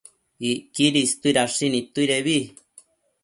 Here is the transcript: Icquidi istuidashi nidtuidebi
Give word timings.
Icquidi 0.51 0.99
istuidashi 1.07 1.65
nidtuidebi 1.71 2.37